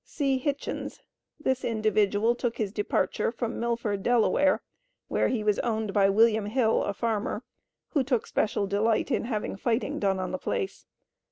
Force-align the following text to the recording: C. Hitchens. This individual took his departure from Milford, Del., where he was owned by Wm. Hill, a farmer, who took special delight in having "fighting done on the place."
C. 0.03 0.39
Hitchens. 0.39 0.99
This 1.39 1.63
individual 1.63 2.33
took 2.33 2.57
his 2.57 2.71
departure 2.71 3.31
from 3.31 3.59
Milford, 3.59 4.01
Del., 4.01 4.31
where 4.31 5.27
he 5.27 5.43
was 5.43 5.59
owned 5.59 5.93
by 5.93 6.09
Wm. 6.09 6.47
Hill, 6.47 6.81
a 6.83 6.91
farmer, 6.95 7.43
who 7.89 8.03
took 8.03 8.25
special 8.25 8.65
delight 8.65 9.11
in 9.11 9.25
having 9.25 9.55
"fighting 9.57 9.99
done 9.99 10.17
on 10.19 10.31
the 10.31 10.39
place." 10.39 10.87